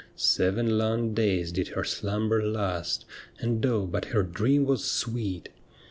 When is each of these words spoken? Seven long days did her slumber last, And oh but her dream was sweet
Seven 0.15 0.79
long 0.79 1.13
days 1.13 1.51
did 1.51 1.67
her 1.67 1.83
slumber 1.83 2.43
last, 2.43 3.05
And 3.37 3.63
oh 3.67 3.85
but 3.85 4.05
her 4.05 4.23
dream 4.23 4.65
was 4.65 4.83
sweet 4.83 5.49